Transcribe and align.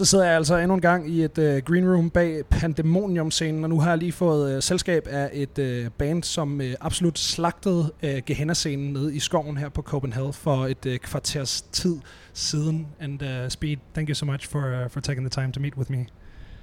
Så 0.00 0.04
sidder 0.04 0.24
jeg 0.24 0.36
altså 0.36 0.56
endnu 0.56 0.74
en 0.74 0.80
gang 0.80 1.10
i 1.10 1.24
et 1.24 1.38
uh, 1.38 1.44
green 1.44 1.92
room 1.92 2.10
bag 2.10 2.44
Pandemonium-scenen, 2.50 3.64
og 3.64 3.70
nu 3.70 3.80
har 3.80 3.88
jeg 3.88 3.98
lige 3.98 4.12
fået 4.12 4.56
uh, 4.56 4.62
selskab 4.62 5.06
af 5.10 5.30
et 5.32 5.58
uh, 5.58 5.92
band, 5.92 6.22
som 6.22 6.60
uh, 6.60 6.66
absolut 6.80 7.18
slagtede 7.18 7.92
uh, 8.02 8.10
Gehenna-scenen 8.26 8.92
nede 8.92 9.16
i 9.16 9.18
skoven 9.18 9.56
her 9.56 9.68
på 9.68 9.82
Copenhell 9.82 10.32
for 10.32 10.66
et 10.66 10.86
uh, 10.86 10.96
kvarters 10.96 11.62
tid 11.62 11.96
siden. 12.32 12.86
And 13.00 13.22
uh, 13.22 13.48
Speed, 13.48 13.76
thank 13.94 14.08
you 14.08 14.14
so 14.14 14.26
much 14.26 14.48
for, 14.48 14.84
uh, 14.84 14.90
for 14.90 15.00
taking 15.00 15.30
the 15.30 15.42
time 15.42 15.52
to 15.52 15.60
meet 15.60 15.76
with 15.76 15.90
me. 15.90 16.06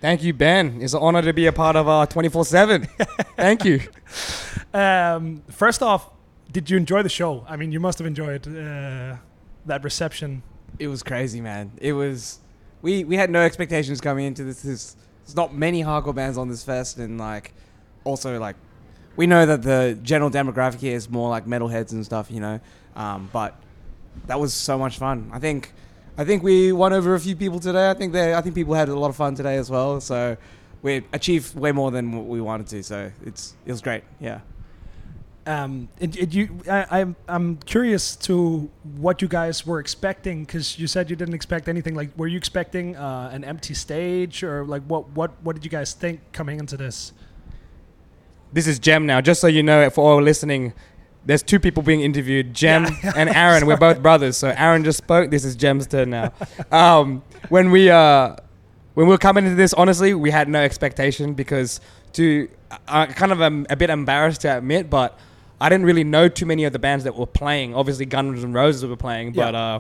Thank 0.02 0.23
you, 0.23 0.34
Ben. 0.34 0.81
It's 0.81 0.95
an 0.95 1.02
honor 1.02 1.22
to 1.22 1.34
be 1.34 1.48
a 1.48 1.52
part 1.52 1.76
of 1.76 1.88
uh, 1.88 2.05
24 2.05 2.45
7. 2.45 2.88
Thank 3.38 3.66
you. 3.66 3.80
Um, 4.73 5.44
first 5.49 5.84
off, 5.84 6.09
did 6.52 6.72
you 6.72 6.77
enjoy 6.77 7.04
the 7.04 7.09
show? 7.09 7.45
I 7.49 7.55
mean, 7.55 7.72
you 7.72 7.80
must 7.80 7.99
have 7.99 8.08
enjoyed 8.08 8.48
uh, 8.48 9.16
that 9.67 9.84
reception. 9.84 10.41
It 10.80 10.88
was 10.88 11.04
crazy, 11.04 11.41
man. 11.41 11.72
It 11.81 11.94
was. 11.94 12.40
We, 12.88 13.04
we 13.04 13.18
had 13.18 13.30
no 13.30 13.41
expectations 13.41 14.00
coming 14.00 14.26
into 14.26 14.46
this. 14.46 14.62
There's, 14.62 14.95
there's 15.26 15.36
not 15.36 15.54
many 15.54 15.84
hardcore 15.84 16.16
bands 16.16 16.38
on 16.38 16.48
this 16.48 16.64
fest, 16.64 17.00
and 17.00 17.18
like, 17.18 17.52
also 18.05 18.40
like, 18.40 18.55
we 19.18 19.28
know 19.28 19.45
that 19.45 19.62
the 19.62 20.00
general 20.04 20.32
demographic 20.32 20.80
here 20.80 20.95
is 20.95 21.09
more 21.09 21.30
like 21.30 21.45
metalheads 21.45 21.92
and 21.92 22.05
stuff, 22.05 22.31
you 22.31 22.40
know. 22.40 22.62
Um, 22.95 23.30
but 23.34 23.59
that 24.28 24.40
was 24.40 24.54
so 24.54 24.78
much 24.78 25.00
fun. 25.00 25.30
I 25.34 25.40
think, 25.40 25.73
I 26.18 26.23
think 26.23 26.44
we 26.44 26.72
won 26.72 26.94
over 26.94 27.14
a 27.14 27.20
few 27.20 27.36
people 27.36 27.59
today. 27.59 27.90
I 27.90 27.94
think 27.94 28.14
they, 28.14 28.34
I 28.34 28.40
think 28.40 28.55
people 28.55 28.73
had 28.73 28.88
a 28.88 28.98
lot 28.98 29.09
of 29.09 29.17
fun 29.17 29.36
today 29.36 29.58
as 29.58 29.70
well. 29.70 30.00
So 30.00 30.38
we 30.81 31.04
achieved 31.12 31.56
way 31.56 31.73
more 31.73 31.92
than 31.92 32.14
what 32.14 32.28
we 32.28 32.40
wanted 32.40 32.67
to. 32.67 32.84
So 32.84 33.12
it's 33.26 33.54
it 33.66 33.72
was 33.73 33.81
great. 33.81 34.06
Yeah. 34.22 34.40
Um, 35.48 35.88
it, 36.02 36.18
it, 36.18 36.34
you, 36.34 36.60
I, 36.70 37.00
I'm 37.00 37.16
I'm 37.30 37.56
curious 37.58 38.17
to 38.17 38.70
what 38.98 39.22
you 39.22 39.30
guys 39.30 39.66
were 39.66 39.80
expecting 39.80 40.44
because 40.44 40.78
you 40.78 40.88
said 40.88 41.09
you 41.09 41.16
didn't 41.16 41.36
expect 41.36 41.70
anything. 41.70 41.95
Like, 41.95 42.09
were 42.17 42.28
you 42.28 42.38
expecting 42.38 42.98
uh, 42.98 43.30
an 43.31 43.45
empty 43.45 43.73
stage 43.73 44.44
or 44.44 44.66
like 44.66 44.84
what 44.84 45.09
what 45.12 45.31
what 45.44 45.56
did 45.56 45.64
you 45.64 45.72
guys 45.72 45.94
think 45.94 46.20
coming 46.34 46.59
into 46.59 46.76
this? 46.76 47.14
This 48.52 48.67
is 48.67 48.78
Jem 48.78 49.06
now. 49.06 49.22
Just 49.22 49.39
so 49.39 49.48
you 49.48 49.64
know, 49.64 49.89
for 49.89 50.12
all 50.12 50.22
listening, 50.22 50.73
there's 51.26 51.44
two 51.44 51.61
people 51.61 51.82
being 51.82 52.02
interviewed, 52.02 52.54
Jem 52.54 52.86
Yeah. 53.02 53.14
and 53.16 53.30
Aaron. 53.30 53.66
We're 53.66 53.78
both 53.78 54.02
brothers. 54.02 54.36
So 54.36 54.50
Aaron 54.50 54.84
just 54.84 54.98
spoke. 54.98 55.32
This 55.32 55.45
is 55.45 55.56
Jem's 55.56 55.88
turn 55.88 56.09
now. 56.09 56.34
Um, 56.72 57.23
when 57.48 57.72
we 57.72 57.89
uh, 57.89 58.36
when 58.95 59.08
we 59.08 59.11
were 59.11 59.17
coming 59.17 59.45
into 59.45 59.56
this, 59.56 59.73
honestly, 59.73 60.14
we 60.14 60.30
had 60.30 60.50
no 60.50 60.59
expectation 60.59 61.34
because 61.34 61.80
to 62.14 62.50
uh, 62.88 63.06
kind 63.06 63.32
of 63.32 63.42
um, 63.42 63.66
a 63.70 63.78
bit 63.78 63.89
embarrassed 63.89 64.42
to 64.42 64.58
admit, 64.58 64.89
but 64.89 65.17
I 65.59 65.69
didn't 65.69 65.86
really 65.86 66.03
know 66.03 66.27
too 66.30 66.45
many 66.45 66.63
of 66.66 66.73
the 66.73 66.80
bands 66.80 67.03
that 67.03 67.16
were 67.16 67.25
playing. 67.25 67.73
Obviously, 67.75 68.05
Guns 68.05 68.44
N' 68.44 68.53
Roses 68.53 68.86
were 68.86 68.95
playing, 68.95 69.31
but 69.33 69.53
Yeah. 69.53 69.59
uh, 69.75 69.80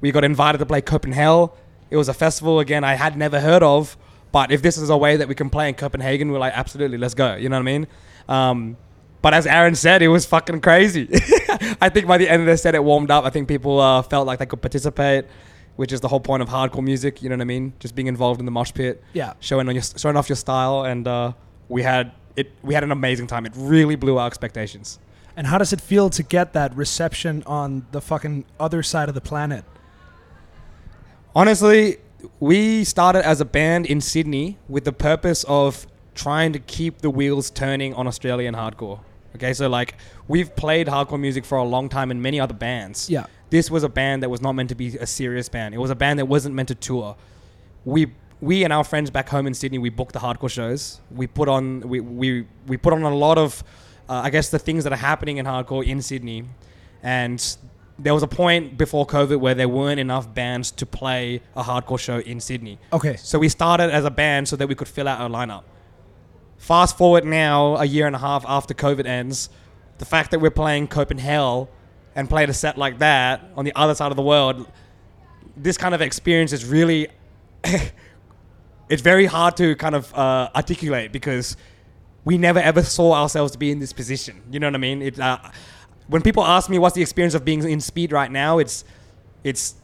we 0.00 0.12
got 0.12 0.24
invited 0.24 0.58
to 0.58 0.66
play 0.66 0.80
Copenhell. 0.80 1.52
It 1.90 1.96
was 1.96 2.08
a 2.08 2.14
festival 2.14 2.60
again 2.60 2.84
I 2.84 2.94
had 2.94 3.16
never 3.16 3.40
heard 3.40 3.62
of. 3.62 3.96
But 4.32 4.50
if 4.52 4.60
this 4.60 4.76
is 4.76 4.90
a 4.90 4.96
way 4.96 5.16
that 5.16 5.28
we 5.28 5.34
can 5.34 5.48
play 5.50 5.68
in 5.68 5.74
Copenhagen, 5.74 6.30
we're 6.30 6.38
like, 6.38 6.52
absolutely, 6.54 6.98
let's 6.98 7.14
go. 7.14 7.36
You 7.36 7.48
know 7.48 7.56
what 7.56 7.60
I 7.60 7.64
mean? 7.64 7.86
Um, 8.28 8.76
but 9.22 9.32
as 9.34 9.46
Aaron 9.46 9.74
said, 9.74 10.02
it 10.02 10.08
was 10.08 10.26
fucking 10.26 10.60
crazy. 10.60 11.08
I 11.80 11.88
think 11.88 12.06
by 12.06 12.18
the 12.18 12.28
end 12.28 12.42
of 12.42 12.46
the 12.46 12.56
set, 12.56 12.74
it 12.74 12.84
warmed 12.84 13.10
up. 13.10 13.24
I 13.24 13.30
think 13.30 13.48
people 13.48 13.80
uh, 13.80 14.02
felt 14.02 14.26
like 14.26 14.38
they 14.38 14.46
could 14.46 14.60
participate, 14.60 15.24
which 15.76 15.90
is 15.92 16.00
the 16.00 16.08
whole 16.08 16.20
point 16.20 16.42
of 16.42 16.48
hardcore 16.48 16.84
music. 16.84 17.22
You 17.22 17.30
know 17.30 17.34
what 17.36 17.40
I 17.42 17.46
mean? 17.46 17.72
Just 17.80 17.94
being 17.94 18.08
involved 18.08 18.40
in 18.40 18.44
the 18.46 18.52
mosh 18.52 18.72
pit, 18.74 19.02
Yeah. 19.14 19.32
showing 19.40 19.68
on 19.68 19.74
your 19.74 19.82
showing 19.82 20.16
off 20.16 20.28
your 20.28 20.36
style, 20.36 20.82
and 20.84 21.08
uh, 21.08 21.32
we 21.68 21.82
had 21.82 22.12
it. 22.36 22.52
We 22.62 22.74
had 22.74 22.84
an 22.84 22.92
amazing 22.92 23.26
time. 23.28 23.46
It 23.46 23.52
really 23.56 23.96
blew 23.96 24.18
our 24.18 24.26
expectations. 24.26 24.98
And 25.36 25.46
how 25.46 25.58
does 25.58 25.72
it 25.72 25.80
feel 25.80 26.08
to 26.10 26.22
get 26.22 26.54
that 26.54 26.74
reception 26.74 27.42
on 27.46 27.86
the 27.92 28.00
fucking 28.00 28.46
other 28.58 28.82
side 28.82 29.08
of 29.08 29.14
the 29.14 29.20
planet? 29.20 29.64
Honestly, 31.34 31.98
we 32.40 32.84
started 32.84 33.26
as 33.26 33.40
a 33.42 33.44
band 33.44 33.84
in 33.84 34.00
Sydney 34.00 34.56
with 34.68 34.84
the 34.84 34.92
purpose 34.92 35.44
of 35.46 35.86
trying 36.14 36.54
to 36.54 36.58
keep 36.58 36.98
the 36.98 37.10
wheels 37.10 37.50
turning 37.50 37.92
on 37.92 38.06
Australian 38.06 38.54
hardcore. 38.54 39.00
Okay, 39.34 39.52
so 39.52 39.68
like 39.68 39.96
we've 40.28 40.56
played 40.56 40.86
hardcore 40.86 41.20
music 41.20 41.44
for 41.44 41.58
a 41.58 41.64
long 41.64 41.90
time 41.90 42.10
in 42.10 42.22
many 42.22 42.40
other 42.40 42.54
bands. 42.54 43.10
Yeah. 43.10 43.26
This 43.50 43.70
was 43.70 43.84
a 43.84 43.88
band 43.90 44.22
that 44.22 44.30
was 44.30 44.40
not 44.40 44.52
meant 44.52 44.70
to 44.70 44.74
be 44.74 44.96
a 44.96 45.06
serious 45.06 45.50
band. 45.50 45.74
It 45.74 45.78
was 45.78 45.90
a 45.90 45.94
band 45.94 46.18
that 46.18 46.26
wasn't 46.26 46.54
meant 46.54 46.68
to 46.68 46.74
tour. 46.74 47.16
We 47.84 48.12
we 48.40 48.64
and 48.64 48.72
our 48.72 48.84
friends 48.84 49.10
back 49.10 49.28
home 49.28 49.46
in 49.46 49.54
Sydney, 49.54 49.78
we 49.78 49.90
booked 49.90 50.14
the 50.14 50.18
hardcore 50.18 50.50
shows. 50.50 51.00
We 51.10 51.26
put 51.26 51.48
on 51.48 51.80
we 51.80 52.00
we, 52.00 52.46
we 52.66 52.78
put 52.78 52.94
on 52.94 53.02
a 53.02 53.14
lot 53.14 53.36
of 53.36 53.62
uh, 54.08 54.22
I 54.24 54.30
guess 54.30 54.50
the 54.50 54.58
things 54.58 54.84
that 54.84 54.92
are 54.92 54.96
happening 54.96 55.38
in 55.38 55.46
hardcore 55.46 55.84
in 55.84 56.02
Sydney. 56.02 56.44
And 57.02 57.56
there 57.98 58.14
was 58.14 58.22
a 58.22 58.28
point 58.28 58.76
before 58.76 59.06
COVID 59.06 59.40
where 59.40 59.54
there 59.54 59.68
weren't 59.68 60.00
enough 60.00 60.32
bands 60.32 60.70
to 60.72 60.86
play 60.86 61.40
a 61.54 61.62
hardcore 61.62 61.98
show 61.98 62.18
in 62.18 62.40
Sydney. 62.40 62.78
Okay. 62.92 63.16
So 63.16 63.38
we 63.38 63.48
started 63.48 63.90
as 63.90 64.04
a 64.04 64.10
band 64.10 64.48
so 64.48 64.56
that 64.56 64.68
we 64.68 64.74
could 64.74 64.88
fill 64.88 65.08
out 65.08 65.20
our 65.20 65.28
lineup. 65.28 65.64
Fast 66.58 66.96
forward 66.96 67.24
now, 67.24 67.76
a 67.76 67.84
year 67.84 68.06
and 68.06 68.16
a 68.16 68.18
half 68.18 68.44
after 68.46 68.74
COVID 68.74 69.06
ends, 69.06 69.50
the 69.98 70.04
fact 70.04 70.30
that 70.30 70.40
we're 70.40 70.50
playing 70.50 70.88
Copenhell 70.88 71.68
and 72.14 72.28
played 72.28 72.48
a 72.48 72.54
set 72.54 72.78
like 72.78 72.98
that 72.98 73.42
on 73.56 73.64
the 73.64 73.72
other 73.76 73.94
side 73.94 74.10
of 74.10 74.16
the 74.16 74.22
world, 74.22 74.66
this 75.56 75.76
kind 75.76 75.94
of 75.94 76.00
experience 76.00 76.52
is 76.52 76.64
really, 76.64 77.08
it's 78.88 79.02
very 79.02 79.26
hard 79.26 79.56
to 79.56 79.74
kind 79.76 79.94
of 79.94 80.14
uh, 80.14 80.50
articulate 80.54 81.12
because 81.12 81.56
we 82.26 82.36
never 82.36 82.58
ever 82.58 82.82
saw 82.82 83.14
ourselves 83.14 83.52
to 83.52 83.58
be 83.58 83.70
in 83.70 83.78
this 83.78 83.94
position. 83.94 84.42
You 84.50 84.60
know 84.60 84.66
what 84.66 84.74
I 84.74 84.78
mean? 84.78 85.00
It, 85.00 85.18
uh, 85.18 85.38
when 86.08 86.20
people 86.20 86.44
ask 86.44 86.68
me 86.68 86.78
what's 86.78 86.96
the 86.96 87.00
experience 87.00 87.34
of 87.34 87.44
being 87.44 87.62
in 87.62 87.80
speed 87.80 88.12
right 88.12 88.30
now, 88.30 88.58
it's, 88.58 88.84
it's 89.44 89.76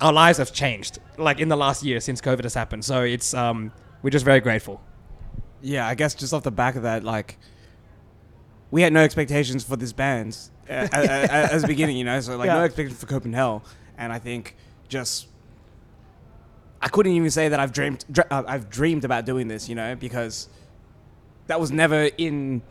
our 0.00 0.12
lives 0.12 0.38
have 0.38 0.52
changed 0.52 0.98
like 1.16 1.40
in 1.40 1.48
the 1.48 1.56
last 1.56 1.84
year 1.84 2.00
since 2.00 2.20
COVID 2.20 2.42
has 2.42 2.52
happened. 2.52 2.84
So 2.84 3.02
it's 3.02 3.32
um, 3.32 3.72
we're 4.02 4.10
just 4.10 4.24
very 4.24 4.40
grateful. 4.40 4.82
Yeah, 5.62 5.86
I 5.86 5.94
guess 5.94 6.14
just 6.14 6.34
off 6.34 6.42
the 6.42 6.50
back 6.50 6.76
of 6.76 6.82
that, 6.82 7.02
like, 7.02 7.38
we 8.70 8.82
had 8.82 8.92
no 8.92 9.00
expectations 9.00 9.64
for 9.64 9.76
this 9.76 9.92
band 9.92 10.36
uh, 10.68 10.88
as 10.92 11.64
a 11.64 11.66
beginning, 11.66 11.96
you 11.96 12.04
know. 12.04 12.20
So 12.20 12.36
like, 12.36 12.48
no 12.48 12.62
expectations 12.62 13.00
for 13.00 13.06
Copenhell, 13.06 13.62
and 13.96 14.12
I 14.12 14.18
think 14.18 14.56
just 14.88 15.26
I 16.80 16.88
couldn't 16.88 17.12
even 17.12 17.30
say 17.30 17.48
that 17.48 17.58
I've 17.58 17.72
dreamed 17.72 18.04
dr- 18.10 18.28
uh, 18.30 18.42
I've 18.46 18.68
dreamed 18.68 19.04
about 19.04 19.26
doing 19.26 19.48
this, 19.48 19.68
you 19.68 19.74
know, 19.74 19.96
because 19.96 20.48
that 21.48 21.60
was 21.60 21.70
never 21.72 22.10
in 22.16 22.62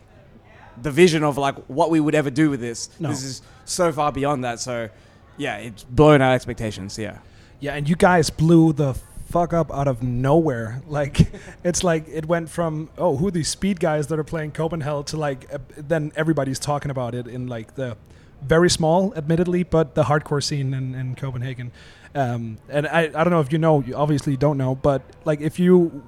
the 0.82 0.92
vision 0.92 1.24
of 1.24 1.38
like 1.38 1.56
what 1.66 1.90
we 1.90 2.00
would 2.00 2.16
ever 2.16 2.30
do 2.30 2.50
with 2.50 2.60
this. 2.60 2.90
No. 3.00 3.10
This 3.10 3.24
is 3.24 3.42
so 3.66 3.92
far 3.92 4.12
beyond 4.12 4.44
that. 4.44 4.60
So 4.60 4.90
yeah, 5.38 5.58
it's 5.58 5.84
blown 5.84 6.22
our 6.22 6.34
expectations. 6.34 6.98
Yeah. 6.98 7.20
Yeah, 7.60 7.74
and 7.74 7.90
you 7.90 7.96
guys 7.96 8.30
blew 8.30 8.72
the 8.72 8.94
fuck 9.30 9.52
up 9.52 9.72
out 9.72 9.88
of 9.88 10.02
nowhere. 10.04 10.82
Like, 10.88 11.32
it's 11.64 11.84
like 11.84 12.08
it 12.08 12.26
went 12.26 12.50
from 12.50 12.90
oh, 12.98 13.18
who 13.18 13.28
are 13.28 13.32
these 13.32 13.50
speed 13.50 13.80
guys 13.80 14.08
that 14.08 14.18
are 14.18 14.24
playing 14.24 14.52
Copenhell 14.52 15.06
to 15.08 15.18
like 15.18 15.54
uh, 15.54 15.58
then 15.76 16.12
everybody's 16.16 16.60
talking 16.60 16.92
about 16.92 17.14
it 17.14 17.28
in 17.28 17.48
like 17.48 17.76
the 17.76 17.98
very 18.42 18.70
small, 18.70 19.14
admittedly, 19.16 19.64
but 19.64 19.96
the 19.96 20.04
hardcore 20.04 20.44
scene 20.44 20.74
in, 20.74 20.96
in 20.96 21.16
Copenhagen. 21.16 21.72
Um, 22.14 22.58
and 22.70 22.88
I, 22.88 23.02
I 23.14 23.24
don't 23.24 23.32
know 23.32 23.42
if 23.42 23.52
you 23.52 23.58
know, 23.58 23.82
you 23.82 23.96
obviously 23.96 24.38
don't 24.38 24.58
know, 24.58 24.76
but 24.76 25.02
like 25.26 25.42
if 25.42 25.60
you 25.60 26.04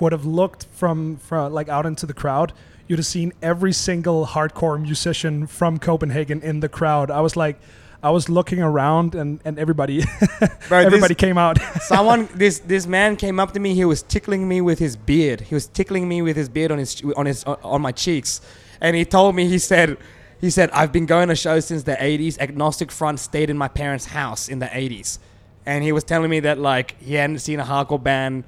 would 0.00 0.12
have 0.12 0.24
looked 0.24 0.66
from 0.72 1.16
from 1.16 1.52
like 1.52 1.68
out 1.68 1.86
into 1.86 2.06
the 2.06 2.14
crowd, 2.14 2.52
you'd 2.86 2.98
have 2.98 3.06
seen 3.06 3.32
every 3.42 3.72
single 3.72 4.26
hardcore 4.26 4.80
musician 4.80 5.46
from 5.46 5.78
Copenhagen 5.78 6.42
in 6.42 6.60
the 6.60 6.68
crowd. 6.68 7.10
I 7.10 7.20
was 7.20 7.36
like. 7.36 7.58
I 8.02 8.10
was 8.10 8.28
looking 8.28 8.62
around 8.62 9.14
and, 9.16 9.40
and 9.44 9.58
everybody 9.58 10.04
Bro, 10.68 10.84
this- 10.84 10.86
everybody 10.86 11.14
came 11.14 11.38
out. 11.38 11.58
Someone, 11.80 12.28
this 12.34 12.60
this 12.60 12.86
man 12.86 13.16
came 13.16 13.40
up 13.40 13.52
to 13.54 13.58
me. 13.58 13.74
He 13.74 13.84
was 13.86 14.02
tickling 14.02 14.46
me 14.46 14.60
with 14.60 14.78
his 14.78 14.96
beard. 14.96 15.40
He 15.40 15.54
was 15.54 15.66
tickling 15.66 16.06
me 16.06 16.22
with 16.22 16.36
his 16.36 16.48
beard 16.48 16.70
on 16.70 16.78
his 16.78 17.02
on 17.16 17.26
his 17.26 17.42
on 17.44 17.80
my 17.82 17.90
cheeks, 17.92 18.40
and 18.80 18.94
he 18.94 19.04
told 19.04 19.34
me 19.34 19.48
he 19.48 19.58
said. 19.58 19.96
He 20.38 20.50
said, 20.50 20.70
I've 20.72 20.92
been 20.92 21.06
going 21.06 21.28
to 21.30 21.34
shows 21.34 21.64
since 21.64 21.84
the 21.84 21.96
80s. 21.96 22.38
Agnostic 22.38 22.92
Front 22.92 23.20
stayed 23.20 23.48
in 23.48 23.56
my 23.56 23.68
parents' 23.68 24.04
house 24.04 24.50
in 24.50 24.58
the 24.58 24.66
80s. 24.66 25.18
And 25.64 25.82
he 25.82 25.92
was 25.92 26.04
telling 26.04 26.28
me 26.28 26.40
that, 26.40 26.58
like, 26.58 26.94
he 27.00 27.14
hadn't 27.14 27.38
seen 27.38 27.58
a 27.58 27.64
hardcore 27.64 28.02
band 28.02 28.44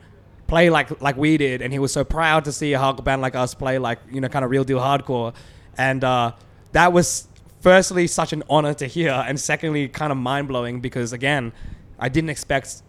play 0.48 0.70
like 0.70 1.00
like 1.00 1.16
we 1.16 1.36
did. 1.36 1.62
And 1.62 1.72
he 1.72 1.78
was 1.78 1.92
so 1.92 2.02
proud 2.02 2.44
to 2.46 2.52
see 2.52 2.74
a 2.74 2.78
hardcore 2.78 3.04
band 3.04 3.22
like 3.22 3.36
us 3.36 3.54
play, 3.54 3.78
like, 3.78 4.00
you 4.10 4.20
know, 4.20 4.28
kind 4.28 4.44
of 4.44 4.50
real 4.50 4.64
deal 4.64 4.80
hardcore. 4.80 5.32
And 5.76 6.02
uh, 6.02 6.32
that 6.72 6.92
was, 6.92 7.28
firstly, 7.60 8.08
such 8.08 8.32
an 8.32 8.42
honor 8.50 8.74
to 8.74 8.86
hear. 8.86 9.12
And 9.12 9.38
secondly, 9.38 9.86
kind 9.88 10.10
of 10.10 10.18
mind 10.18 10.48
blowing 10.48 10.80
because, 10.80 11.12
again, 11.12 11.52
I 12.00 12.08
didn't 12.08 12.30
expect 12.30 12.82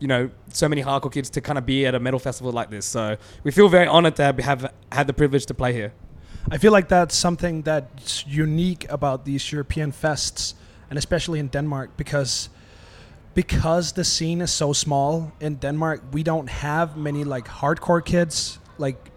you 0.00 0.08
know, 0.08 0.30
so 0.48 0.68
many 0.68 0.82
hardcore 0.82 1.12
kids 1.12 1.30
to 1.30 1.40
kind 1.40 1.58
of 1.58 1.66
be 1.66 1.86
at 1.86 1.94
a 1.94 2.00
metal 2.00 2.18
festival 2.18 2.50
like 2.52 2.70
this. 2.70 2.86
So 2.86 3.16
we 3.44 3.50
feel 3.50 3.68
very 3.68 3.86
honored 3.86 4.16
to 4.16 4.22
have, 4.22 4.38
have 4.38 4.72
had 4.90 5.06
the 5.06 5.12
privilege 5.12 5.46
to 5.46 5.54
play 5.54 5.74
here. 5.74 5.92
I 6.50 6.56
feel 6.56 6.72
like 6.72 6.88
that's 6.88 7.14
something 7.14 7.62
that's 7.62 8.26
unique 8.26 8.90
about 8.90 9.26
these 9.26 9.52
European 9.52 9.92
fests, 9.92 10.54
and 10.88 10.98
especially 10.98 11.38
in 11.38 11.48
Denmark, 11.48 11.90
because 11.98 12.48
because 13.34 13.92
the 13.92 14.04
scene 14.04 14.40
is 14.40 14.50
so 14.50 14.72
small 14.72 15.32
in 15.40 15.56
Denmark, 15.56 16.02
we 16.12 16.22
don't 16.22 16.48
have 16.48 16.96
many 16.96 17.24
like 17.24 17.46
hardcore 17.46 18.04
kids, 18.04 18.58
like 18.78 19.10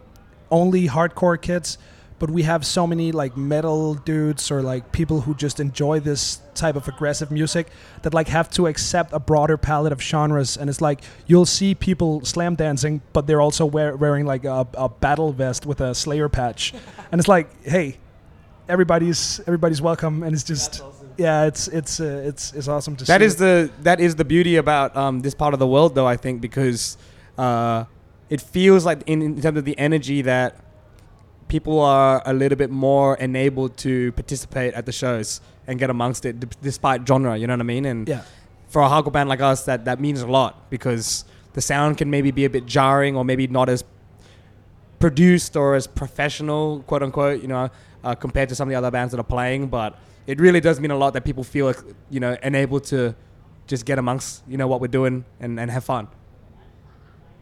only 0.51 0.88
hardcore 0.88 1.42
kids. 1.42 1.77
but 2.24 2.31
we 2.31 2.44
have 2.44 2.65
so 2.65 2.88
many 2.88 3.12
like 3.12 3.36
metal 3.36 3.95
dudes 3.95 4.50
or 4.50 4.62
like 4.62 4.94
people 4.94 5.19
who 5.19 5.36
just 5.36 5.60
enjoy 5.60 6.00
this 6.00 6.39
type 6.56 6.77
of 6.77 6.88
aggressive 6.88 7.31
music 7.31 7.68
that 8.04 8.13
like 8.13 8.30
have 8.30 8.50
to 8.50 8.68
accept 8.68 9.12
a 9.12 9.19
broader 9.19 9.57
palette 9.57 9.92
of 9.92 10.01
genres 10.01 10.56
and 10.56 10.69
it's 10.69 10.80
like 10.80 11.01
you'll 11.27 11.45
see 11.45 11.75
people 11.75 12.24
slam 12.24 12.56
dancing 12.56 13.01
but 13.12 13.27
they're 13.27 13.42
also 13.42 13.65
wear, 13.65 13.98
wearing 13.98 14.25
like 14.25 14.45
a, 14.45 14.65
a 14.75 14.88
battle 14.88 15.33
vest 15.33 15.65
with 15.65 15.81
a 15.81 15.94
slayer 15.94 16.30
patch 16.30 16.74
and 17.12 17.19
it's 17.19 17.27
like 17.27 17.50
hey 17.63 17.98
everybody's 18.69 19.39
everybody's 19.42 19.81
welcome 19.81 20.24
and 20.24 20.33
it's 20.33 20.44
just 20.44 20.81
yeah 21.18 21.45
it's 21.45 21.68
it's 21.68 22.00
uh, 22.00 22.24
it's 22.25 22.54
it's 22.54 22.68
awesome 22.68 22.95
to 22.95 23.06
That 23.06 23.19
see 23.21 23.25
is 23.25 23.36
the 23.36 23.71
that 23.81 24.00
is 24.00 24.15
the 24.15 24.25
beauty 24.25 24.56
about 24.56 24.95
um, 24.95 25.19
this 25.21 25.36
part 25.36 25.54
of 25.54 25.60
the 25.60 25.68
world, 25.68 25.95
though. 25.95 26.07
I 26.07 26.18
think 26.18 26.42
because 26.42 26.98
uh, 27.38 27.86
it 28.30 28.42
feels 28.42 28.86
like 28.86 29.04
in, 29.06 29.21
in 29.21 29.42
terms 29.42 29.57
of 29.57 29.65
the 29.65 29.77
energy 29.77 30.21
that 30.24 30.57
people 31.48 31.80
are 31.81 32.21
a 32.25 32.33
little 32.33 32.57
bit 32.57 32.69
more 32.71 33.15
enabled 33.18 33.77
to 33.77 34.12
participate 34.13 34.74
at 34.74 34.86
the 34.86 34.92
shows 34.92 35.39
and 35.68 35.77
get 35.77 35.89
amongst 35.89 36.25
it, 36.25 36.39
d- 36.39 36.48
despite 36.62 37.07
genre. 37.07 37.38
You 37.38 37.45
know 37.48 37.54
what 37.54 37.60
I 37.62 37.63
mean? 37.63 37.86
And 37.86 38.07
yeah 38.07 38.24
for 38.74 38.81
a 38.81 38.88
hardcore 38.89 39.12
band 39.12 39.30
like 39.30 39.39
us, 39.39 39.65
that 39.65 39.86
that 39.86 40.00
means 40.00 40.21
a 40.24 40.27
lot 40.27 40.68
because 40.71 41.25
the 41.54 41.62
sound 41.62 41.95
can 42.00 42.10
maybe 42.10 42.31
be 42.31 42.44
a 42.44 42.50
bit 42.50 42.65
jarring 42.65 43.15
or 43.15 43.24
maybe 43.24 43.45
not 43.45 43.69
as 43.69 43.83
produced 45.00 45.56
or 45.56 45.75
as 45.75 45.86
professional, 45.86 46.81
quote 46.88 47.04
unquote, 47.04 47.39
you 47.44 47.48
know, 47.48 47.69
uh, 48.03 48.15
compared 48.15 48.50
to 48.50 48.55
some 48.55 48.67
of 48.67 48.71
the 48.71 48.77
other 48.77 48.91
bands 48.91 49.11
that 49.11 49.19
are 49.19 49.23
playing. 49.23 49.67
But 49.67 49.97
it 50.27 50.39
really 50.39 50.61
does 50.61 50.79
mean 50.79 50.91
a 50.91 50.97
lot 50.97 51.13
that 51.13 51.23
people 51.23 51.44
feel, 51.44 51.73
you 52.09 52.19
know, 52.19 52.38
enabled 52.44 52.83
to 52.85 53.15
just 53.67 53.85
get 53.85 54.00
amongst, 54.00 54.44
you 54.47 54.57
know, 54.57 54.67
what 54.67 54.81
we're 54.81 54.88
doing 54.88 55.25
and, 55.39 55.59
and 55.59 55.71
have 55.71 55.83
fun. 55.83 56.07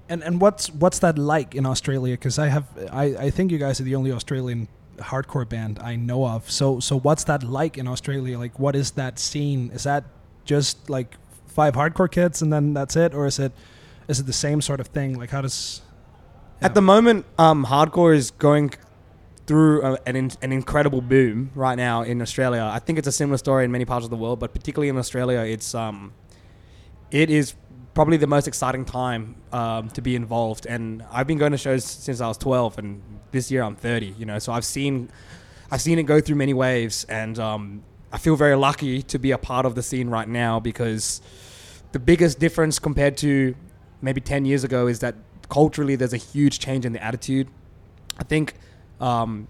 And 0.09 0.23
and 0.23 0.41
what's 0.41 0.69
what's 0.71 0.99
that 0.99 1.17
like 1.17 1.55
in 1.55 1.65
Australia? 1.65 2.13
Because 2.13 2.37
I 2.37 2.47
have 2.47 2.65
I, 2.91 3.03
I 3.27 3.29
think 3.29 3.51
you 3.51 3.57
guys 3.57 3.79
are 3.79 3.85
the 3.85 3.95
only 3.95 4.11
Australian 4.11 4.67
hardcore 4.97 5.47
band 5.47 5.79
I 5.79 5.95
know 5.95 6.27
of. 6.27 6.51
So 6.51 6.79
so 6.79 6.99
what's 6.99 7.23
that 7.25 7.43
like 7.43 7.77
in 7.77 7.87
Australia? 7.87 8.37
Like 8.37 8.59
what 8.59 8.75
is 8.75 8.91
that 8.91 9.19
scene? 9.19 9.71
Is 9.73 9.83
that 9.83 10.03
just 10.43 10.89
like 10.89 11.15
five 11.47 11.75
hardcore 11.75 12.11
kids 12.11 12.41
and 12.41 12.51
then 12.51 12.73
that's 12.73 12.95
it, 12.95 13.13
or 13.13 13.25
is 13.25 13.39
it 13.39 13.53
is 14.07 14.19
it 14.19 14.25
the 14.25 14.33
same 14.33 14.59
sort 14.61 14.79
of 14.81 14.87
thing? 14.87 15.17
Like 15.17 15.29
how 15.29 15.41
does 15.41 15.81
At 16.61 16.73
the 16.73 16.81
moment, 16.81 17.25
um, 17.37 17.65
hardcore 17.65 18.13
is 18.13 18.31
going 18.31 18.73
through 19.51 19.81
a, 19.83 20.00
an, 20.06 20.15
in, 20.15 20.31
an 20.42 20.53
incredible 20.53 21.01
boom 21.01 21.51
right 21.56 21.75
now 21.75 22.03
in 22.03 22.21
Australia. 22.21 22.71
I 22.74 22.80
think 22.80 22.98
it's 22.98 23.07
a 23.09 23.12
similar 23.12 23.38
story 23.38 23.65
in 23.65 23.71
many 23.71 23.83
parts 23.83 24.06
of 24.06 24.09
the 24.09 24.15
world, 24.15 24.39
but 24.39 24.53
particularly 24.53 24.88
in 24.88 24.98
Australia, 24.98 25.39
it's 25.39 25.75
um, 25.75 26.13
it 27.12 27.30
is 27.30 27.56
probably 27.94 28.15
the 28.15 28.27
most 28.27 28.48
exciting 28.48 28.86
time 28.86 29.36
um, 29.51 29.89
to 29.89 30.01
be 30.01 30.15
involved. 30.15 30.68
And 30.68 31.03
I've 31.12 31.27
been 31.27 31.38
going 31.38 31.51
to 31.51 31.57
shows 31.57 31.83
since 31.83 32.21
I 32.21 32.30
was 32.30 32.38
12, 32.38 32.77
and 32.77 33.01
this 33.31 33.51
year 33.51 33.62
I'm 33.63 33.75
30. 33.75 34.15
You 34.18 34.25
know, 34.25 34.39
so 34.39 34.53
I've 34.53 34.63
seen 34.63 35.12
I've 35.69 35.81
seen 35.81 36.00
it 36.00 36.04
go 36.04 36.21
through 36.21 36.38
many 36.38 36.54
waves, 36.54 37.04
and 37.09 37.38
um, 37.38 37.83
I 38.13 38.19
feel 38.19 38.38
very 38.38 38.56
lucky 38.56 39.01
to 39.01 39.19
be 39.19 39.31
a 39.31 39.38
part 39.38 39.65
of 39.65 39.75
the 39.75 39.83
scene 39.83 40.07
right 40.07 40.30
now 40.30 40.62
because 40.62 41.21
the 41.92 42.00
biggest 42.00 42.39
difference 42.39 42.80
compared 42.80 43.18
to 43.18 43.54
maybe 44.01 44.21
10 44.21 44.45
years 44.45 44.63
ago 44.63 44.88
is 44.88 45.00
that 45.00 45.15
culturally 45.50 45.97
there's 45.97 46.13
a 46.13 46.24
huge 46.31 46.59
change 46.59 46.86
in 46.86 46.94
the 46.94 47.04
attitude. 47.04 47.50
I 48.18 48.24
think 48.24 48.56
um, 49.01 49.48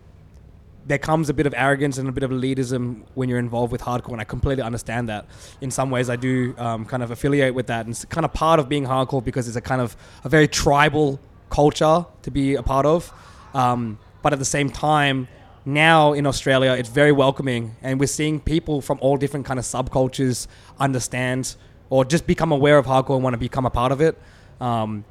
there 0.87 0.97
comes 0.97 1.29
a 1.29 1.33
bit 1.33 1.45
of 1.45 1.53
arrogance 1.55 1.97
and 1.97 2.09
a 2.09 2.11
bit 2.11 2.23
of 2.23 2.31
elitism 2.31 3.03
when 3.13 3.29
you're 3.29 3.39
involved 3.39 3.71
with 3.71 3.81
hardcore, 3.81 4.13
and 4.13 4.21
I 4.21 4.23
completely 4.23 4.63
understand 4.63 5.09
that. 5.09 5.27
In 5.61 5.69
some 5.69 5.91
ways, 5.91 6.09
I 6.09 6.15
do 6.15 6.55
um, 6.57 6.85
kind 6.85 7.03
of 7.03 7.11
affiliate 7.11 7.53
with 7.53 7.67
that, 7.67 7.85
and 7.85 7.93
it's 7.93 8.05
kind 8.05 8.25
of 8.25 8.33
part 8.33 8.59
of 8.59 8.67
being 8.67 8.85
hardcore 8.85 9.23
because 9.23 9.47
it's 9.47 9.57
a 9.57 9.61
kind 9.61 9.81
of 9.81 9.95
a 10.23 10.29
very 10.29 10.47
tribal 10.47 11.19
culture 11.49 12.05
to 12.23 12.31
be 12.31 12.55
a 12.55 12.63
part 12.63 12.85
of. 12.85 13.13
Um, 13.53 13.99
but 14.23 14.33
at 14.33 14.39
the 14.39 14.45
same 14.45 14.69
time, 14.69 15.27
now 15.65 16.13
in 16.13 16.25
Australia, 16.25 16.71
it's 16.71 16.89
very 16.89 17.11
welcoming, 17.11 17.75
and 17.83 17.99
we're 17.99 18.07
seeing 18.07 18.39
people 18.39 18.81
from 18.81 18.97
all 19.01 19.17
different 19.17 19.45
kind 19.45 19.59
of 19.59 19.65
subcultures 19.65 20.47
understand 20.79 21.55
or 21.89 22.05
just 22.05 22.25
become 22.25 22.51
aware 22.51 22.77
of 22.77 22.85
hardcore 22.85 23.15
and 23.15 23.23
want 23.23 23.33
to 23.33 23.39
become 23.39 23.65
a 23.65 23.69
part 23.69 23.91
of 23.91 24.01
it. 24.01 24.17
Um, 24.59 25.03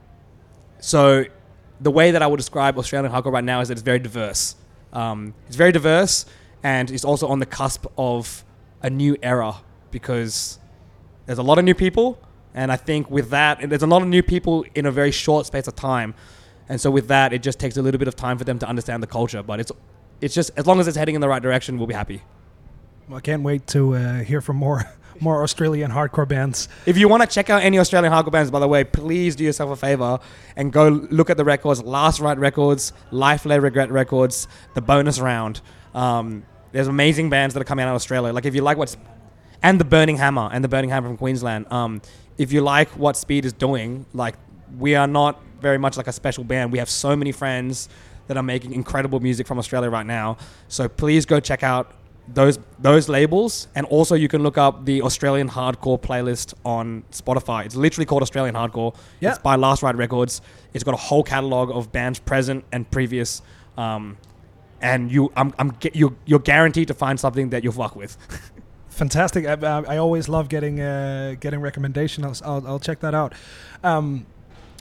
so 0.81 1.27
the 1.81 1.91
way 1.91 2.11
that 2.11 2.23
I 2.23 2.27
would 2.27 2.37
describe 2.37 2.79
Australian 2.79 3.13
hardcore 3.13 3.33
right 3.33 3.45
now 3.45 3.61
is 3.61 3.69
that 3.69 3.75
it's 3.75 3.83
very 3.83 3.99
diverse. 3.99 4.55
Um, 4.93 5.35
it's 5.47 5.57
very 5.57 5.73
diverse, 5.73 6.27
and 6.63 6.91
it's 6.91 7.05
also 7.05 7.29
on 7.29 7.39
the 7.39 7.47
cusp 7.47 7.87
of 7.97 8.45
a 8.83 8.91
new 8.91 9.17
era 9.23 9.57
because 9.91 10.59
there's 11.27 11.39
a 11.39 11.43
lot 11.43 11.59
of 11.59 11.65
new 11.65 11.75
people, 11.75 12.19
and 12.55 12.71
I 12.73 12.77
think 12.77 13.11
with 13.11 13.31
that, 13.31 13.69
there's 13.69 13.83
a 13.83 13.87
lot 13.87 14.03
of 14.03 14.09
new 14.09 14.23
people 14.23 14.65
in 14.75 14.87
a 14.87 14.91
very 14.91 15.11
short 15.11 15.47
space 15.47 15.67
of 15.67 15.77
time, 15.77 16.15
and 16.69 16.81
so 16.81 16.91
with 16.91 17.09
that, 17.09 17.33
it 17.33 17.43
just 17.43 17.59
takes 17.59 17.77
a 17.77 17.83
little 17.83 17.99
bit 17.99 18.09
of 18.09 18.17
time 18.17 18.37
for 18.39 18.45
them 18.45 18.59
to 18.59 18.69
understand 18.69 19.03
the 19.03 19.07
culture. 19.07 19.43
But 19.43 19.61
it's 19.61 19.73
it's 20.21 20.35
just 20.35 20.51
as 20.57 20.67
long 20.67 20.81
as 20.81 20.89
it's 20.89 20.97
heading 20.97 21.15
in 21.15 21.21
the 21.21 21.29
right 21.29 21.43
direction, 21.43 21.79
we'll 21.79 21.87
be 21.87 21.95
happy. 21.95 22.23
I 23.13 23.21
can't 23.21 23.43
wait 23.43 23.67
to 23.69 23.95
uh, 23.95 24.19
hear 24.21 24.41
from 24.41 24.57
more 24.57 24.85
more 25.21 25.43
Australian 25.43 25.91
hardcore 25.91 26.27
bands. 26.27 26.69
If 26.87 26.97
you 26.97 27.07
want 27.07 27.23
to 27.23 27.29
check 27.29 27.51
out 27.51 27.63
any 27.63 27.79
Australian 27.79 28.13
hardcore 28.13 28.33
bands, 28.33 28.51
by 28.51 28.59
the 28.59 28.69
way, 28.69 28.85
please 28.85 29.37
do 29.37 29.45
yourself 29.45 29.71
a 29.71 29.77
favor 29.77 30.19
and 30.57 30.73
go 30.73 30.89
look 30.89 31.29
at 31.29 31.37
the 31.37 31.45
records. 31.45 31.83
Last 31.83 32.21
Ride 32.21 32.39
Records, 32.39 32.95
Life 33.11 33.45
Led 33.45 33.63
Regret 33.63 33.91
Records, 33.91 34.49
the 34.75 34.81
bonus 34.81 35.19
round. 35.21 35.61
Um, 35.95 36.45
there's 36.73 36.89
amazing 36.89 37.29
bands 37.29 37.53
that 37.55 37.61
are 37.61 37.65
coming 37.65 37.85
out 37.85 37.91
of 37.91 37.97
Australia. 37.97 38.33
Like 38.33 38.47
if 38.47 38.55
you 38.55 38.63
like 38.63 38.79
what's 38.79 38.97
and 39.63 39.79
the 39.79 39.85
Burning 39.85 40.17
Hammer 40.17 40.49
and 40.53 40.65
the 40.65 40.69
Burning 40.69 40.91
Hammer 40.91 41.09
from 41.09 41.17
Queensland. 41.17 41.71
Um, 41.71 42.01
if 42.39 42.53
you 42.53 42.63
like 42.63 42.89
what 42.91 43.17
Speed 43.17 43.45
is 43.45 43.53
doing, 43.53 44.07
like 44.15 44.37
we 44.79 44.95
are 44.95 45.07
not 45.07 45.41
very 45.61 45.79
much 45.79 45.97
like 45.97 46.07
a 46.07 46.13
special 46.13 46.45
band. 46.45 46.73
We 46.73 46.79
have 46.79 46.89
so 46.89 47.15
many 47.15 47.33
friends 47.33 47.89
that 48.27 48.37
are 48.37 48.43
making 48.43 48.73
incredible 48.73 49.21
music 49.21 49.47
from 49.47 49.59
Australia 49.59 49.91
right 49.91 50.07
now. 50.07 50.39
So 50.69 50.89
please 50.89 51.27
go 51.27 51.41
check 51.41 51.63
out 51.63 51.93
those 52.29 52.59
those 52.79 53.09
labels, 53.09 53.69
and 53.75 53.87
also 53.87 54.15
you 54.15 54.29
can 54.29 54.43
look 54.43 54.59
up 54.59 54.85
the 54.85 55.03
Australian 55.03 55.49
Hardcore 55.49 56.01
playlist 56.01 56.55
on 56.65 57.05
Spotify. 57.11 57.65
It's 57.65 57.77
literally 57.77 58.07
called 58.07 58.23
Australian 58.23 58.55
Hardcore. 58.55 58.95
Yeah. 59.21 59.31
It's 59.31 59.39
by 59.39 59.57
Last 59.57 59.83
Ride 59.83 59.97
Records. 59.97 60.41
It's 60.73 60.85
got 60.85 60.95
a 60.95 60.99
whole 60.99 61.23
catalog 61.23 61.71
of 61.71 61.93
bands 61.93 62.19
present 62.19 62.65
and 62.73 62.91
previous. 62.91 63.43
Um, 63.77 64.17
and 64.81 65.13
you, 65.13 65.31
I'm, 65.37 65.53
I'm, 65.59 65.73
ge- 65.73 65.95
you're, 65.95 66.39
guaranteed 66.39 66.89
to 66.89 66.95
find 66.95 67.21
something 67.21 67.51
that 67.51 67.63
you'll 67.63 67.75
fuck 67.75 67.97
with. 67.97 68.17
Fantastic! 68.89 69.47
I, 69.47 69.53
I, 69.53 69.95
I 69.95 69.97
always 69.99 70.29
love 70.29 70.49
getting 70.49 70.81
uh, 70.81 71.35
getting 71.39 71.61
recommendations. 71.61 72.43
I'll, 72.43 72.53
I'll, 72.53 72.67
I'll 72.67 72.81
check 72.81 73.01
that 73.01 73.15
out. 73.15 73.35
Um, 73.83 74.27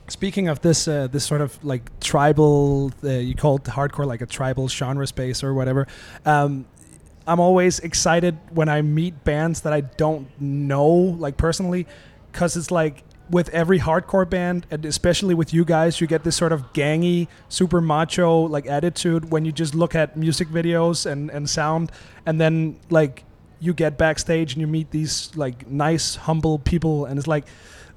speaking 0.08 0.48
of 0.48 0.62
this 0.62 0.88
uh, 0.88 1.08
this 1.08 1.26
sort 1.26 1.42
of 1.42 1.64
like 1.64 2.00
tribal, 2.00 2.92
uh, 3.04 3.10
you 3.10 3.36
called 3.36 3.64
hardcore 3.64 4.06
like 4.06 4.22
a 4.22 4.26
tribal 4.26 4.68
genre 4.68 5.08
space 5.08 5.44
or 5.44 5.54
whatever. 5.54 5.88
Um, 6.26 6.66
I'm 7.30 7.40
always 7.40 7.78
excited 7.80 8.38
when 8.50 8.70
I 8.70 8.82
meet 8.82 9.24
bands 9.24 9.62
that 9.62 9.72
I 9.72 9.82
don't 9.82 10.28
know 10.42 10.88
like 10.88 11.38
personally, 11.38 11.86
because 12.32 12.58
it's 12.58 12.72
like 12.72 13.04
with 13.30 13.50
every 13.50 13.78
hardcore 13.80 14.28
band, 14.28 14.66
and 14.72 14.84
especially 14.86 15.36
with 15.36 15.54
you 15.54 15.64
guys, 15.64 16.02
you 16.02 16.08
get 16.08 16.24
this 16.24 16.36
sort 16.36 16.52
of 16.52 16.74
gangy, 16.74 17.28
super 17.48 17.82
macho 17.82 18.48
like 18.48 18.66
attitude 18.66 19.30
when 19.30 19.46
you 19.46 19.52
just 19.52 19.76
look 19.76 19.94
at 19.94 20.18
music 20.18 20.48
videos 20.48 21.06
and 21.06 21.30
and 21.30 21.48
sound, 21.48 21.92
and 22.26 22.42
then 22.42 22.80
like 22.90 23.26
you 23.60 23.74
get 23.74 23.98
backstage 23.98 24.54
and 24.54 24.62
you 24.62 24.68
meet 24.68 24.90
these 24.90 25.30
like 25.36 25.68
nice, 25.70 26.16
humble 26.16 26.58
people, 26.58 27.06
and 27.06 27.20
it's 27.20 27.28
like 27.28 27.46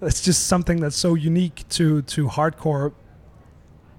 it's 0.03 0.21
just 0.21 0.47
something 0.47 0.81
that's 0.81 0.97
so 0.97 1.15
unique 1.15 1.65
to 1.71 2.03
to 2.03 2.29
hardcore. 2.29 2.93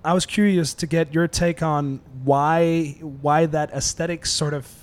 I 0.05 0.13
was 0.13 0.27
curious 0.27 0.75
to 0.75 0.85
get 0.85 1.13
your 1.13 1.27
take 1.27 1.63
on 1.63 2.01
why 2.23 2.97
why 3.01 3.47
that 3.47 3.71
aesthetic 3.71 4.27
sort 4.27 4.53
of 4.53 4.82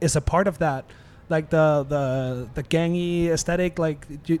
is 0.00 0.16
a 0.16 0.20
part 0.20 0.48
of 0.48 0.58
that, 0.58 0.84
like 1.28 1.50
the 1.50 1.84
the 1.88 2.48
the 2.54 2.62
gangy 2.62 3.28
aesthetic. 3.28 3.78
Like, 3.78 4.06
do 4.24 4.34
you, 4.34 4.40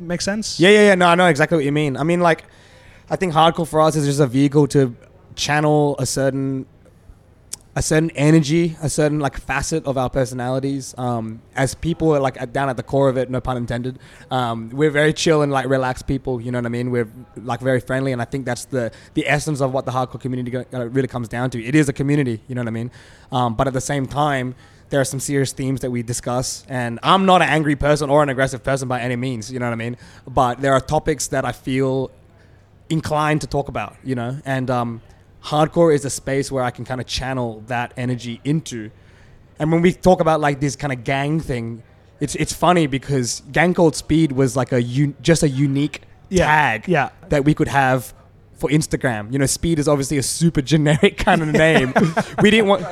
make 0.00 0.20
sense? 0.20 0.58
Yeah, 0.58 0.70
yeah, 0.70 0.86
yeah. 0.88 0.94
No, 0.94 1.06
I 1.06 1.14
know 1.14 1.26
exactly 1.26 1.56
what 1.56 1.64
you 1.64 1.72
mean. 1.72 1.96
I 1.96 2.02
mean, 2.02 2.20
like, 2.20 2.44
I 3.08 3.16
think 3.16 3.32
hardcore 3.32 3.68
for 3.68 3.80
us 3.80 3.96
is 3.96 4.06
just 4.06 4.20
a 4.20 4.26
vehicle 4.26 4.66
to 4.68 4.96
channel 5.34 5.96
a 5.98 6.06
certain, 6.06 6.66
a 7.76 7.82
certain 7.82 8.10
energy, 8.12 8.76
a 8.82 8.88
certain 8.88 9.20
like 9.20 9.38
facet 9.38 9.84
of 9.86 9.96
our 9.98 10.10
personalities. 10.10 10.94
Um, 10.98 11.42
as 11.54 11.74
people, 11.74 12.14
are 12.14 12.20
like 12.20 12.40
at- 12.40 12.52
down 12.52 12.68
at 12.68 12.76
the 12.76 12.82
core 12.82 13.08
of 13.08 13.16
it, 13.16 13.30
no 13.30 13.40
pun 13.40 13.56
intended. 13.56 13.98
Um, 14.30 14.70
we're 14.70 14.90
very 14.90 15.12
chill 15.12 15.42
and 15.42 15.52
like 15.52 15.68
relaxed 15.68 16.06
people. 16.06 16.40
You 16.40 16.50
know 16.52 16.58
what 16.58 16.66
I 16.66 16.70
mean? 16.70 16.90
We're 16.90 17.10
like 17.36 17.60
very 17.60 17.80
friendly, 17.80 18.12
and 18.12 18.22
I 18.22 18.24
think 18.24 18.44
that's 18.44 18.64
the 18.66 18.90
the 19.14 19.28
essence 19.28 19.60
of 19.60 19.72
what 19.72 19.84
the 19.84 19.92
hardcore 19.92 20.20
community 20.20 20.56
really 20.72 21.08
comes 21.08 21.28
down 21.28 21.50
to. 21.50 21.62
It 21.62 21.74
is 21.74 21.88
a 21.88 21.92
community. 21.92 22.42
You 22.48 22.54
know 22.54 22.62
what 22.62 22.68
I 22.68 22.72
mean? 22.72 22.90
Um, 23.30 23.54
but 23.54 23.66
at 23.66 23.72
the 23.72 23.80
same 23.80 24.06
time 24.06 24.54
there 24.90 25.00
are 25.00 25.04
some 25.04 25.20
serious 25.20 25.52
themes 25.52 25.80
that 25.80 25.90
we 25.90 26.02
discuss 26.02 26.64
and 26.68 26.98
i'm 27.02 27.24
not 27.26 27.40
an 27.42 27.48
angry 27.48 27.76
person 27.76 28.10
or 28.10 28.22
an 28.22 28.28
aggressive 28.28 28.62
person 28.62 28.88
by 28.88 29.00
any 29.00 29.16
means 29.16 29.50
you 29.52 29.58
know 29.58 29.66
what 29.66 29.72
i 29.72 29.76
mean 29.76 29.96
but 30.26 30.60
there 30.60 30.72
are 30.72 30.80
topics 30.80 31.28
that 31.28 31.44
i 31.44 31.52
feel 31.52 32.10
inclined 32.88 33.40
to 33.40 33.46
talk 33.46 33.68
about 33.68 33.96
you 34.04 34.14
know 34.14 34.38
and 34.44 34.70
um, 34.70 35.00
hardcore 35.44 35.94
is 35.94 36.04
a 36.04 36.10
space 36.10 36.50
where 36.50 36.64
i 36.64 36.70
can 36.70 36.84
kind 36.84 37.00
of 37.00 37.06
channel 37.06 37.62
that 37.68 37.92
energy 37.96 38.40
into 38.44 38.90
and 39.58 39.70
when 39.72 39.80
we 39.80 39.92
talk 39.92 40.20
about 40.20 40.40
like 40.40 40.60
this 40.60 40.74
kind 40.76 40.92
of 40.92 41.04
gang 41.04 41.38
thing 41.40 41.82
it's 42.18 42.34
it's 42.34 42.52
funny 42.52 42.86
because 42.86 43.42
gang 43.52 43.72
called 43.72 43.94
speed 43.96 44.32
was 44.32 44.56
like 44.56 44.72
a 44.72 44.82
un- 44.82 45.14
just 45.22 45.42
a 45.42 45.48
unique 45.48 46.02
Yeah, 46.28 46.46
tag 46.46 46.88
yeah. 46.88 47.10
that 47.28 47.44
we 47.44 47.54
could 47.54 47.68
have 47.68 48.12
for 48.54 48.68
Instagram. 48.68 49.32
You 49.32 49.38
know, 49.38 49.46
speed 49.46 49.78
is 49.78 49.88
obviously 49.88 50.18
a 50.18 50.22
super 50.22 50.60
generic 50.72 51.16
kind 51.16 51.40
of 51.40 51.48
name. 51.48 51.94
we 52.42 52.50
didn't 52.50 52.66
want. 52.68 52.82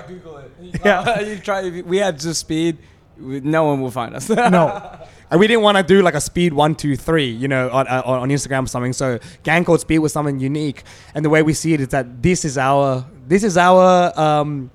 Google 0.72 0.80
it. 0.80 0.84
Yeah. 0.84 1.20
you 1.28 1.36
try. 1.38 1.80
We 1.82 1.98
had 1.98 2.18
just 2.18 2.40
speed. 2.40 2.78
we- 3.18 3.40
No 3.40 3.64
one 3.64 3.80
will 3.80 3.90
find 3.90 4.14
us. 4.14 4.28
no. 4.28 4.98
And 5.30 5.38
we 5.38 5.46
didn't 5.46 5.62
want 5.62 5.76
to 5.76 5.82
do 5.82 6.00
like 6.00 6.14
a 6.14 6.20
speed 6.22 6.54
one, 6.54 6.74
two, 6.74 6.96
three, 6.96 7.28
you 7.28 7.48
know, 7.48 7.68
on, 7.70 7.86
on, 7.86 8.02
on 8.04 8.28
Instagram 8.30 8.64
or 8.64 8.68
something. 8.68 8.94
So 8.94 9.18
gang 9.42 9.62
code 9.64 9.80
speed 9.80 9.98
was 9.98 10.12
something 10.12 10.40
unique. 10.40 10.84
And 11.14 11.22
the 11.24 11.28
way 11.28 11.42
we 11.42 11.52
see 11.52 11.74
it 11.74 11.80
is 11.82 11.88
that 11.88 12.22
this 12.22 12.46
is 12.46 12.56
our, 12.56 13.04
this 13.26 13.44
is 13.44 13.58
our, 13.58 14.18
um, 14.18 14.70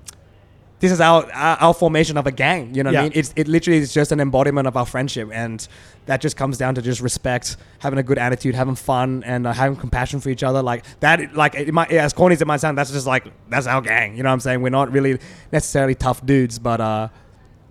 this 0.84 0.92
is 0.92 1.00
our, 1.00 1.24
our 1.32 1.56
our 1.60 1.74
formation 1.74 2.18
of 2.18 2.26
a 2.26 2.30
gang. 2.30 2.74
You 2.74 2.82
know 2.82 2.90
what 2.90 2.98
I 2.98 3.02
mean? 3.04 3.12
It's 3.14 3.32
it 3.36 3.48
literally 3.48 3.78
is 3.78 3.94
just 3.94 4.12
an 4.12 4.20
embodiment 4.20 4.66
of 4.66 4.76
our 4.76 4.84
friendship, 4.84 5.30
and 5.32 5.66
that 6.04 6.20
just 6.20 6.36
comes 6.36 6.58
down 6.58 6.74
to 6.74 6.82
just 6.82 7.00
respect, 7.00 7.56
having 7.78 7.98
a 7.98 8.02
good 8.02 8.18
attitude, 8.18 8.54
having 8.54 8.74
fun, 8.74 9.22
and 9.24 9.46
uh, 9.46 9.54
having 9.54 9.76
compassion 9.78 10.20
for 10.20 10.28
each 10.28 10.42
other. 10.42 10.60
Like 10.62 10.84
that, 11.00 11.34
like 11.34 11.54
it 11.54 11.72
might, 11.72 11.90
as 11.90 12.12
corny 12.12 12.34
as 12.34 12.42
it 12.42 12.46
might 12.46 12.58
sound, 12.58 12.76
that's 12.76 12.90
just 12.90 13.06
like 13.06 13.24
that's 13.48 13.66
our 13.66 13.80
gang. 13.80 14.14
You 14.14 14.22
know 14.24 14.28
what 14.28 14.34
I'm 14.34 14.40
saying? 14.40 14.60
We're 14.60 14.68
not 14.68 14.92
really 14.92 15.18
necessarily 15.50 15.94
tough 15.94 16.24
dudes, 16.26 16.58
but 16.58 16.82
uh, 16.82 17.08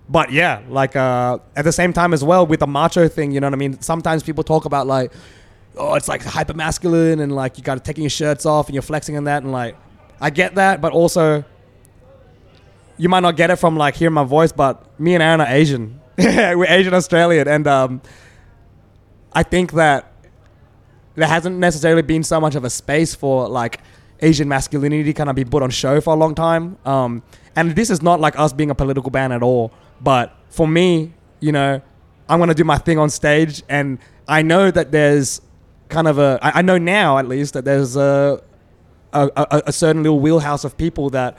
but 0.09 0.31
yeah, 0.31 0.63
like 0.67 0.95
uh, 0.95 1.37
at 1.55 1.65
the 1.65 1.71
same 1.71 1.93
time 1.93 2.15
as 2.15 2.23
well 2.23 2.47
with 2.47 2.61
the 2.61 2.67
macho 2.67 3.07
thing, 3.07 3.31
you 3.31 3.41
know 3.41 3.47
what 3.47 3.53
I 3.53 3.57
mean? 3.57 3.79
Sometimes 3.79 4.23
people 4.23 4.43
talk 4.43 4.65
about 4.65 4.87
like, 4.87 5.13
oh, 5.77 5.93
it's 5.93 6.07
like 6.07 6.23
hyper 6.23 6.55
masculine 6.55 7.19
and 7.19 7.31
like 7.31 7.59
you 7.59 7.63
got 7.63 7.75
to 7.75 7.79
taking 7.79 8.01
your 8.01 8.09
shirts 8.09 8.47
off 8.47 8.65
and 8.69 8.73
you're 8.73 8.81
flexing 8.81 9.15
and 9.17 9.27
that 9.27 9.43
and 9.43 9.51
like, 9.51 9.75
I 10.19 10.31
get 10.31 10.55
that, 10.55 10.81
but 10.81 10.93
also 10.93 11.45
you 12.97 13.09
might 13.09 13.21
not 13.21 13.35
get 13.35 13.49
it 13.49 13.57
from 13.57 13.75
like 13.75 13.95
hearing 13.95 14.13
my 14.13 14.23
voice, 14.23 14.51
but 14.51 14.99
me 14.99 15.13
and 15.13 15.23
Aaron 15.23 15.41
are 15.41 15.47
Asian. 15.47 15.99
We're 16.17 16.65
Asian 16.67 16.93
Australian, 16.93 17.47
and 17.47 17.67
um, 17.67 18.01
I 19.33 19.43
think 19.43 19.71
that 19.73 20.11
there 21.15 21.27
hasn't 21.27 21.57
necessarily 21.57 22.01
been 22.01 22.23
so 22.23 22.39
much 22.39 22.55
of 22.55 22.63
a 22.63 22.69
space 22.69 23.15
for 23.15 23.47
like 23.47 23.79
Asian 24.21 24.47
masculinity 24.47 25.13
kind 25.13 25.29
of 25.29 25.35
be 25.35 25.45
put 25.45 25.61
on 25.63 25.69
show 25.69 25.99
for 26.01 26.13
a 26.13 26.17
long 26.17 26.33
time. 26.35 26.77
Um, 26.85 27.23
and 27.55 27.75
this 27.75 27.89
is 27.89 28.01
not 28.01 28.19
like 28.19 28.37
us 28.37 28.53
being 28.53 28.69
a 28.69 28.75
political 28.75 29.11
band 29.11 29.33
at 29.33 29.43
all. 29.43 29.71
But 30.01 30.35
for 30.49 30.67
me, 30.67 31.13
you 31.39 31.51
know, 31.51 31.81
I'm 32.29 32.39
gonna 32.39 32.53
do 32.53 32.63
my 32.63 32.77
thing 32.77 32.99
on 32.99 33.09
stage, 33.09 33.63
and 33.69 33.99
I 34.27 34.41
know 34.41 34.71
that 34.71 34.91
there's 34.91 35.41
kind 35.89 36.07
of 36.07 36.19
a. 36.19 36.39
I 36.41 36.59
I 36.59 36.61
know 36.61 36.77
now 36.77 37.17
at 37.17 37.27
least 37.27 37.53
that 37.53 37.65
there's 37.65 37.95
a 37.95 38.41
a, 39.13 39.29
a, 39.35 39.61
a 39.67 39.71
certain 39.71 40.03
little 40.03 40.19
wheelhouse 40.19 40.63
of 40.63 40.77
people 40.77 41.09
that 41.11 41.37